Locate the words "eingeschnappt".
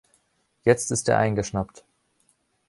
1.19-1.83